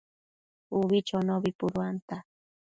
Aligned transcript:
Ubi 0.79 0.97
chonobi 1.07 1.49
puduanta 1.59 2.15